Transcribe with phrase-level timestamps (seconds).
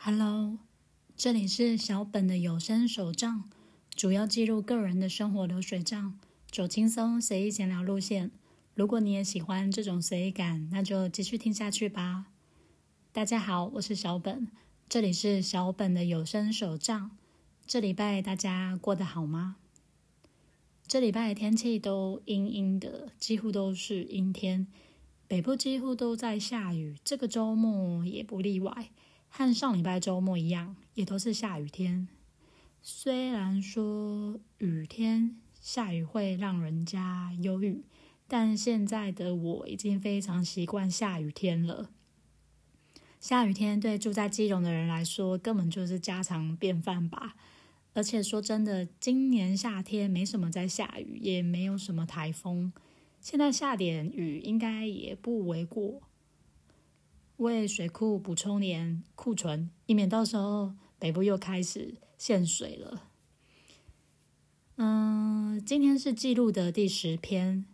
[0.00, 0.56] Hello，
[1.16, 3.50] 这里是小本的有声手账，
[3.96, 6.16] 主要记录个人的生活流水账，
[6.52, 8.30] 走轻松随意闲聊路线。
[8.74, 12.26] 如果你也喜欢这种随意感，那就继续听下去吧。
[13.12, 14.46] 大家好，我是小本，
[14.88, 17.10] 这里是小本的有声手账。
[17.66, 19.56] 这礼拜大家过得好吗？
[20.86, 24.68] 这礼拜的天气都阴阴的，几乎都是阴天，
[25.26, 28.90] 北部几乎都在下雨，这个周末也不例外。
[29.28, 32.08] 和上礼拜周末一样，也都是下雨天。
[32.82, 37.84] 虽然说雨天下雨会让人家忧郁，
[38.26, 41.90] 但现在的我已经非常习惯下雨天了。
[43.20, 47.34] 下雨天对住在基隆的人来说，根本就是家常便饭吧。
[47.94, 52.72] 而且说真的，今年夏天没什么在下雨，也没有什么台风，
[53.20, 56.02] 现在下点雨应该也不为过。
[57.38, 63.04] 为水库补充点库存，以免到时候北部又开始限水了。
[64.76, 67.64] 嗯，今天是记录的第十篇，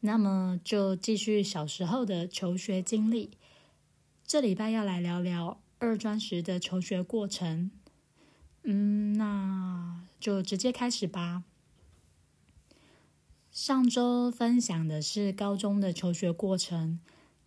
[0.00, 3.30] 那么就继续小时候的求学经历。
[4.26, 7.70] 这礼拜要来聊聊二专时的求学过程。
[8.62, 11.44] 嗯，那就直接开始吧。
[13.50, 17.00] 上周分享的是高中的求学过程。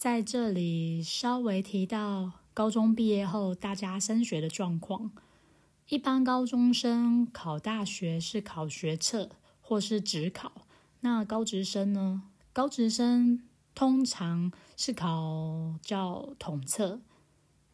[0.00, 5.10] 在这里稍微提到高中毕业后大家升学的状况。
[5.90, 9.28] 一般高中生考大学是考学测
[9.60, 10.66] 或是职考，
[11.00, 12.22] 那高职生呢？
[12.54, 13.42] 高职生
[13.74, 17.02] 通常是考叫统测，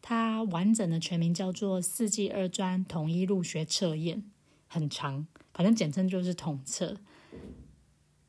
[0.01, 4.29] 它完整的全名叫做四季二专统一入学测验，
[4.67, 6.97] 很长，反正简称就是统测。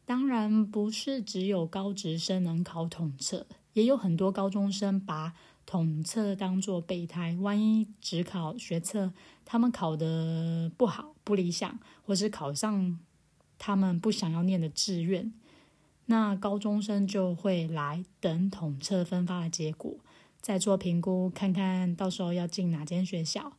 [0.04, 3.44] 当然不是只有高职生能考统测。
[3.78, 5.32] 也有很多高中生把
[5.64, 9.12] 统测当做备胎，万一只考学测，
[9.44, 12.98] 他们考的不好、不理想，或是考上
[13.56, 15.32] 他们不想要念的志愿，
[16.06, 19.94] 那高中生就会来等统测分发的结果，
[20.40, 23.52] 再做评估，看看到时候要进哪间学校。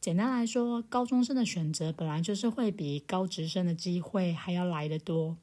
[0.00, 5.36] 简单来说，高中生的选择本来就是会比高职生的机会还要来得多。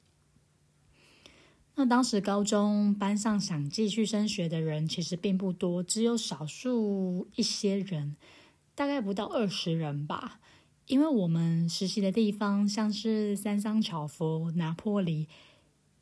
[1.75, 8.15] 那当时高中班上想继续升学的人其实并不多，只有少数一些人，
[8.75, 10.39] 大概不到二十人吧。
[10.85, 15.27] 因为我们实习的地方像是三桑巧佛、拿破里，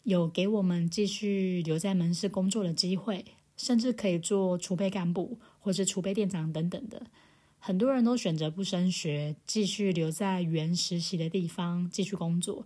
[0.03, 3.23] 有给我们继续留在门市工作的机会，
[3.55, 7.07] 甚至可以做储备干部或是储备店长等等的。
[7.59, 12.65] 很多人都选择不升学，继续留在原实习的地方继续工作。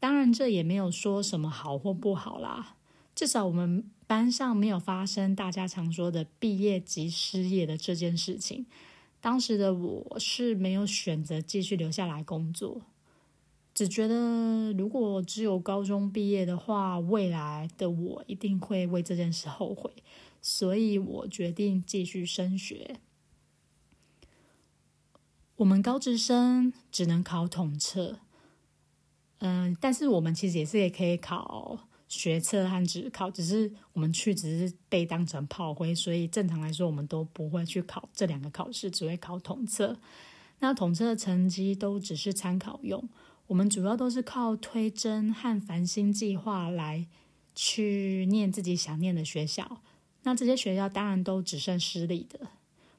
[0.00, 2.76] 当然，这也没有说什么好或不好啦。
[3.14, 8.66] 至少我们班上没有发生大家常说的毕业即失业的这件事情。
[9.20, 12.82] 当时的我是没有选择继续留下来工作，
[13.74, 19.90] 只觉得如果只有高中毕业的话，未来的我一定会为这件事后悔。
[20.40, 23.00] 所以我决定继续升学。
[25.56, 28.20] 我们高职生只能考统测。
[29.40, 31.78] 嗯，但是我们其实也是也可以考
[32.08, 39.96] 学测和职考，只是我们去只是被当成炮灰，所以正常来说我们都不会去考这两个考试，只会考统测。
[40.58, 43.08] 那统测的成绩都只是参考用，
[43.46, 47.06] 我们主要都是靠推甄和繁星计划来
[47.54, 49.82] 去念自己想念的学校。
[50.24, 52.48] 那这些学校当然都只剩私立的。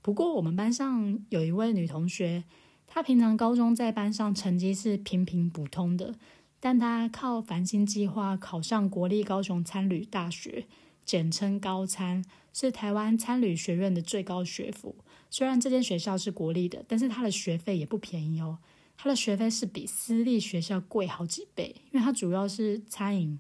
[0.01, 2.45] 不过我们班上有一位女同学。
[2.91, 6.16] 他平常高中在班上成绩是平平普通的，
[6.59, 10.66] 但他靠繁星计划考上国立高雄参旅大学，
[11.05, 14.95] 简称高参，是台湾参旅学院的最高学府。
[15.29, 18.57] 虽然这间学校是国立的，但是他的学费也不便宜哦。
[18.97, 23.39] 他的学费是比私立学校贵好几倍，因为它主要是餐饮，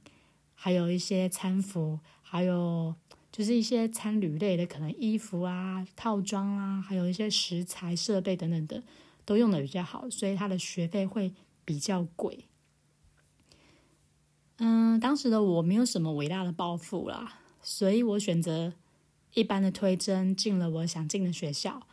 [0.53, 2.95] 还有一些餐服，还有
[3.31, 8.81] 就是一些餐旅类的，可能衣服啊、套装啊，还有一些食材、设备等等的。
[9.29, 11.31] 都用的比较好，所以他的学费会
[11.63, 12.45] 比较贵。
[14.57, 18.73] 嗯，当时的我没有什么伟大的抱负啦，所以我选择
[19.35, 21.83] 一般的推甄进了我想进的学校。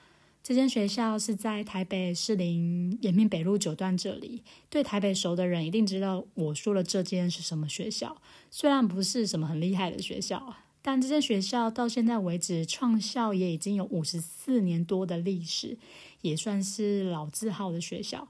[0.42, 4.42] 这间学校是在台北士林延平北路九段这里。
[4.70, 8.16] 对台北熟的人一定知道我说的这间是什么学校。
[8.50, 10.56] 虽然不是什么很厉害的学校，
[10.86, 15.78] 但这间学校到现在为止创校也已经有五十四年多的历史。
[16.20, 18.28] 也算是老字号的学校。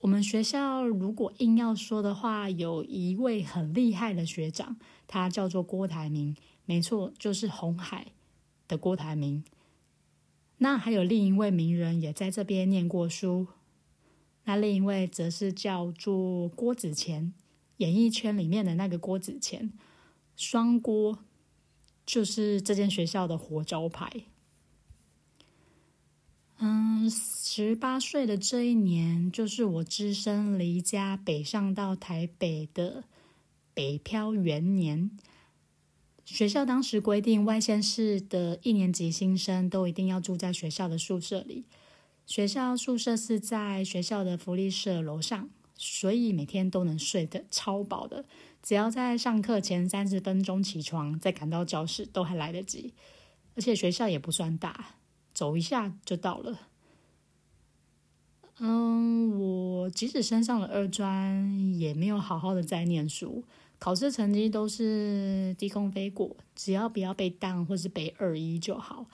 [0.00, 8.08] 我们学校如果硬要说的话，有一位很厉害的学长，他叫做郭台铭，没错，就是红海
[8.66, 9.44] 的郭台铭。
[10.58, 13.46] 那还有另一位名人也在这边念过书，
[14.44, 17.32] 那另一位则是叫做郭子乾，
[17.76, 19.72] 演艺圈里面的那个郭子乾，
[20.40, 21.18] 双锅
[22.06, 24.10] 就是这间学校的活招牌。
[26.56, 33.04] 嗯，十八岁的这一年，就是我只身离家北上到台北的
[33.74, 35.10] 北漂元年。
[36.24, 41.66] 学校当时规定，外县市的一年级新生都一定要住在学校的宿舍里。
[42.24, 45.50] 学校宿舍是在学校的福利社楼上，
[45.82, 48.26] 所以每天都能睡得超饱的。
[48.62, 52.92] 只要在上课前三十分钟起床，再赶到教室都还来得及。
[53.56, 54.96] 而且学校也不算大，
[55.32, 56.68] 走一下就到了。
[58.58, 63.42] 嗯，我即使升上了二专，也没有好好的在念书。
[63.78, 69.06] 考试成绩都是低空飞过，只要不要被当或是被二一就好，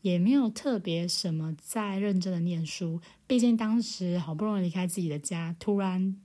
[0.00, 3.00] 也没有特别什么在认真的念书。
[3.26, 6.16] 毕竟当时好不容易离开自己的家，突然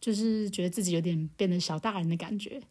[0.00, 2.62] 就是觉得自己有点变得小大人的感觉。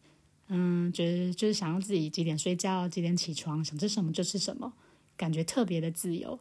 [0.48, 4.74] 嗯，觉得就是想要自己几点睡觉，几点起床，想吃什么就吃什么，
[5.16, 6.40] 感觉特别的自由。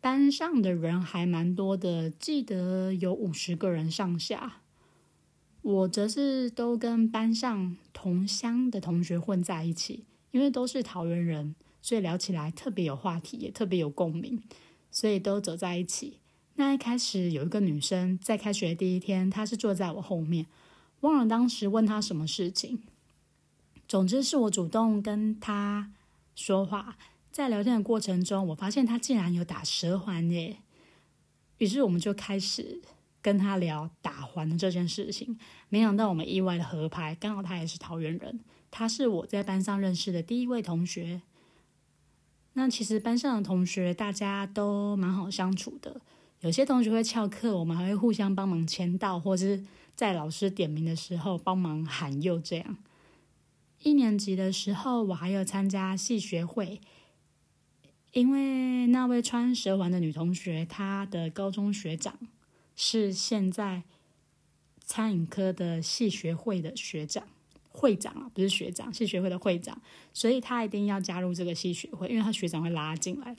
[0.00, 4.62] 班上的人还蛮多的，记得有五十个人上下。
[5.62, 14.42] 我则是都跟班上同乡的同学混在一起，因为都是桃园人，所以聊起来特别有话题，也特别有共鸣，
[14.90, 16.18] 所以都走在一起。
[16.54, 20.46] 那一开始有一个女生在开学第一天，她是坐在我后面，
[21.00, 22.82] 忘了当时问她什么事情。
[23.88, 25.92] 总之是我主动跟她
[26.34, 26.96] 说话，
[27.32, 30.58] 在聊天的过程中，我发现她竟然有打舌环耶，
[31.58, 32.82] 于是我们就开始。
[33.22, 35.38] 跟他聊打环的这件事情，
[35.68, 38.40] 没想到我们意外的合拍，刚好他也是桃园人，
[38.70, 41.22] 他是我在班上认识的第一位同学。
[42.54, 46.00] 那其实班上的同学大家都蛮好相处的，
[46.40, 49.64] 有些同学会翘课，我们还会互相帮忙签到，或是
[49.94, 52.40] 在老师点名的时候帮忙喊又。
[52.40, 52.78] 这样，
[53.82, 56.80] 一年级的时候，我还有参加系学会，
[58.12, 62.18] 因为那位穿蛇环的女同学，她的高中学长。
[62.82, 63.82] 是现在
[64.86, 67.28] 餐饮科的系学会的学长
[67.68, 69.78] 会长啊，不是学长，系学会的会长，
[70.14, 73.36] 所以他一定要加入这个系学会，因为他学长会拉进来。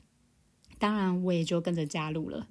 [0.77, 2.47] 当然，我也就跟着加入了。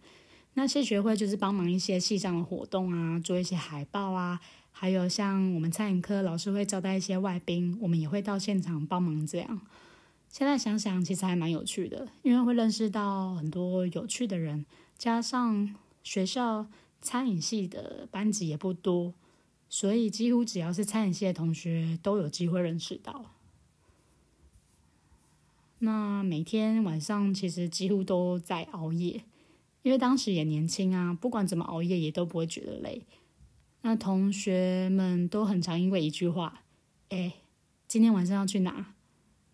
[0.55, 4.41] 那系学会就是帮忙一些系上的活动啊，做一些海报啊，
[4.73, 9.25] 还有像我们餐饮科老师会招待一些外宾，我们也会到现场帮忙。
[9.25, 9.61] 这样
[10.29, 14.67] 现在想想，其实还蛮有趣的，因为会认识到很多有趣的人，
[14.99, 15.73] 加上。
[16.03, 16.67] 学校
[17.01, 19.15] 餐饮系的班级也不多，
[19.69, 23.27] 所以几乎只要是餐饮系的同学都有机会认识到。
[25.79, 29.25] 那每天晚上其实几乎都在熬夜，
[29.83, 33.07] 因为当时也年轻啊，不管怎么熬夜也都不会觉得累。
[33.83, 36.65] 那同学们都很常因为一句话
[37.09, 37.35] ：“哎，
[37.89, 38.95] 今天晚上要去哪？”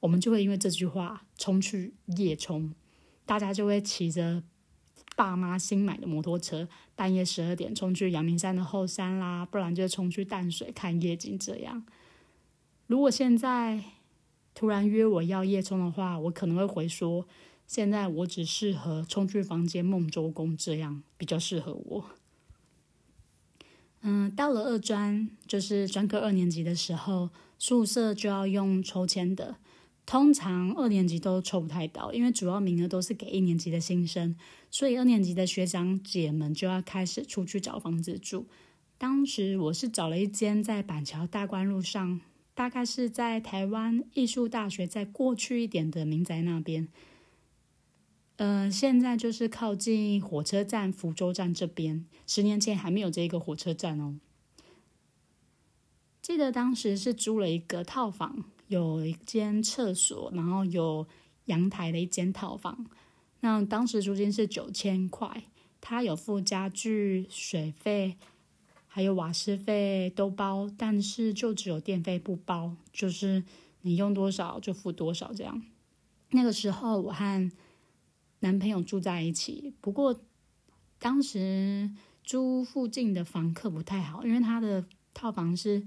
[0.00, 2.72] 我们就会因为这句话冲去夜冲，
[3.24, 4.42] 大家就会骑着。
[5.16, 11.36] 爸妈新买的摩托车，半夜十二点冲去阳明山的后山啦，不然就冲去淡水看夜景。
[11.38, 11.84] 这样，
[12.86, 13.82] 如果现在
[14.54, 17.26] 突然约我要夜冲的话，我可能会回说：
[17.66, 22.04] 现在我只适合冲去房间梦周公，这样比较适合我。
[24.02, 29.56] 嗯，到了二专，就是专科二年级的时候，宿舍就要用抽签的。
[30.06, 34.36] 通常二年级都抽不太到，因为主要名额都是给一年级的新生，
[34.70, 38.46] 所以二年级的学长姐们就要开始出去找房子住。
[38.98, 42.20] 当时我是找了一间在板桥大观路上，
[42.54, 46.86] 大概是在台湾艺术大学再过去一点的民宅那边。
[48.36, 52.06] 呃，现在就是靠近火车站福州站这边。
[52.26, 54.20] 十年前还没有这个火车站哦。
[56.22, 58.44] 记得当时是租了一个套房。
[58.68, 61.06] 有一间厕所，然后有
[61.44, 62.86] 阳台的一间套房。
[63.40, 65.44] 那当时租金是九千块，
[65.80, 68.16] 它有附家具、水费，
[68.88, 73.44] 还有瓦斯费都包，但是就只有电费不包，就是
[73.82, 75.62] 你用多少就付多少这样。
[76.30, 77.52] 那个时候我和
[78.40, 80.18] 男朋友住在一起，不过
[80.98, 81.90] 当时
[82.24, 85.86] 租附近的房客不太好，因为他的套房是。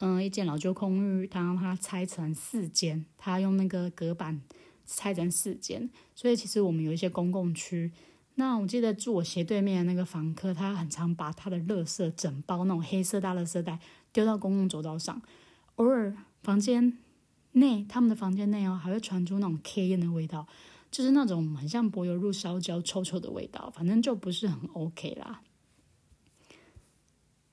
[0.00, 4.40] 嗯，一间老旧公寓，他让它拆成四间，他用那个隔板
[4.86, 7.92] 拆成四间，所以其实我们有一些公共区。
[8.36, 13.78] 那我记得住我斜对面的那个房客，他很常把他的垃圾整包那种黑色大垃圾袋
[14.12, 15.20] 丢到公共走道上，
[15.74, 16.96] 偶尔房间
[17.52, 20.46] 内他们的房间内哦，还会传出那种 K 烟的味道，
[20.90, 25.42] 就是那种很像柏油路烧焦、臭臭的味道，反正就不是很 OK 啦。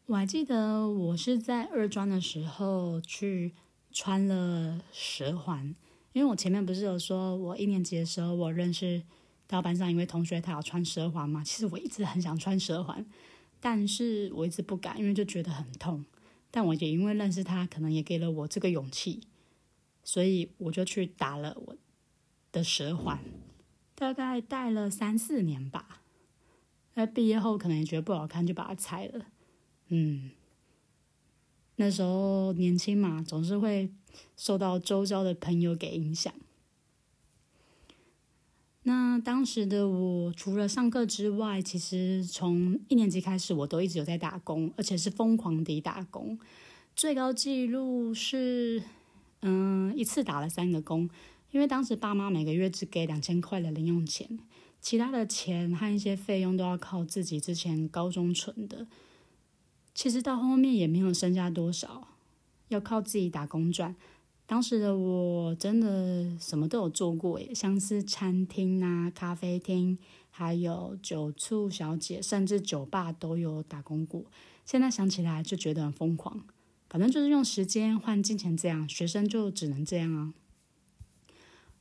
[0.08, 3.54] 我还记得我是在二专的时候去
[3.92, 5.76] 穿了蛇环，
[6.14, 9.04] 因为我前面不是有说我一年级的时候我认识
[9.48, 11.44] 到班上一位同学，他要穿蛇环嘛。
[11.44, 13.06] 其实我一直很想穿蛇环，
[13.60, 16.06] 但是我一直不敢，因为就觉得很痛。
[16.52, 19.20] 但我也因为认识他，可能也给了我这个勇气，
[20.06, 21.76] 所以我就去打了我
[22.54, 23.20] 的蛇环，
[23.94, 26.02] 大概戴了三四年吧。
[26.96, 29.26] 在毕业后可能也觉得不好看，就把它拆了。
[29.90, 30.32] 嗯，
[31.78, 33.90] 那时候年轻嘛，总是会
[34.36, 36.34] 受到周遭的朋友给影响。
[38.84, 46.40] 那当时的我，除了上课之外，其实从一年级开始，我都一直有在打工，而且是疯狂地打工。
[46.96, 48.82] 最高纪录是，
[49.42, 51.10] 嗯，一次打了三个工，
[51.52, 54.40] 因为当时爸妈每个月只给两千块的零用钱，
[54.80, 58.88] 其他的钱和一些费用都要靠自己之前高中存的。
[59.98, 62.10] 其实到后面也没有剩下多少，
[62.68, 63.96] 要靠自己打工赚。
[64.46, 69.98] 当时的我真的什么都有做过耶，像是餐厅啊、咖啡厅，
[70.30, 74.26] 还有酒醋小姐，甚至酒吧都有打工过。
[74.64, 76.44] 现在想起来就觉得很疯狂，
[76.88, 80.34] 反正就是用时间换金钱，这样学生就只能这样啊。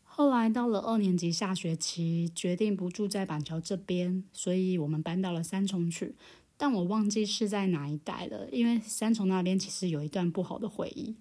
[0.02, 6.14] 后来到了二年级下学期，决定不住在板桥这边，所以我们搬到了三重去。
[6.56, 11.14] 但我忘记是在哪一带了，因为三重那边其实有一段不好的回忆。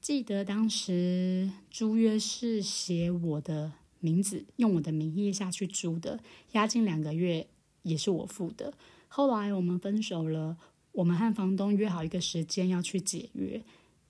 [0.00, 6.20] 记得当时租约是写我的名字，用我的名义下去租的，
[6.52, 7.46] 押金两个月
[7.82, 8.74] 也是我付的。
[9.08, 10.56] 后来我们分手了，
[10.92, 13.62] 我们和房东约好一个时间要去解约，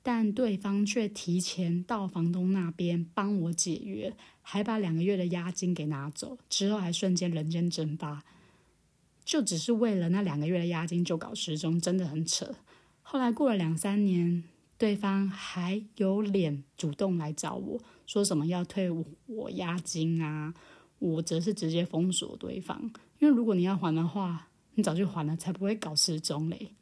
[0.03, 8.25] 但对方却提前到房东那边帮我解约，还把两个月的押金给拿走，之后还瞬间人间蒸发。
[9.31, 12.53] 就只是为了那两个月的押金就搞失踪，真的很扯。
[13.01, 14.43] 后来过了两三年，
[14.77, 18.91] 对方还有脸主动来找我说什么要退
[19.27, 20.53] 我押金啊？
[20.99, 26.73] 我则是直接封锁对方，因为如果你要还的话，你早就还了，才不会搞失踪嘞。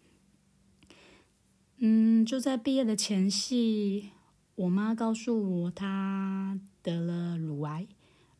[1.76, 4.08] 嗯，就在毕业的前夕，
[4.54, 7.86] 我妈告诉我她得了乳癌，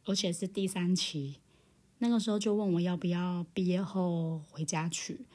[0.07, 1.41] 而且是第三期。
[1.99, 5.27] 那个时候就问我要不要毕业后回家去。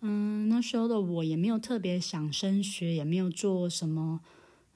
[0.00, 4.20] 嗯，那时候的我也没有特别想升学，也没有做什么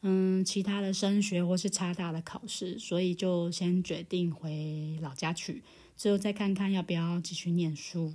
[0.02, 5.62] 嗯其他的升学或是差大的考试，所以就先决定回老家去，
[5.96, 8.14] 之后再看看要不要继续念书。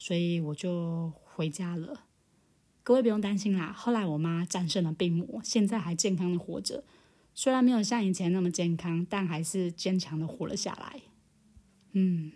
[0.00, 2.02] 所以我就回家了。
[2.84, 6.84] 各位不用担心啦，后来我妈战胜了病魔，现在还健康的活着，
[7.34, 11.02] 虽然没有像以前那么健康，但还是坚强的活了下来。
[11.92, 12.32] 嗯，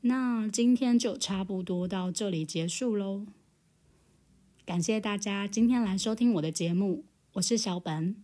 [0.00, 3.26] 那今天就差不多到这里结束喽。
[4.64, 8.16] 感谢大家今天来收听我的节目，我是小本。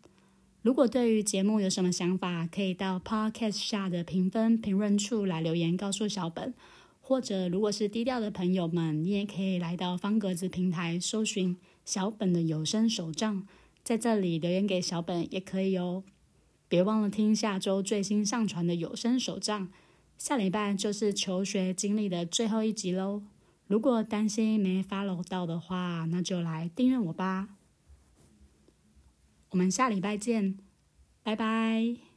[0.63, 6.55] 如果对于节目有什么想法，可以到 Podcast 下的评分评论处来留言告诉小本，
[7.01, 13.47] 或者如果是低调的朋友们，你也可以来到方格子平台搜寻小本的有声手账，
[13.85, 16.05] 在这里留言给小本也可以哦。
[16.73, 19.69] 别忘了听下周最新上传的有声手账，
[20.17, 23.23] 下礼拜就是求学经历的最后一集喽。
[23.67, 27.51] 如果担心没 follow 到的话，那就来订阅我吧。
[29.51, 30.57] 我们下礼拜见，
[31.23, 32.12] 拜拜。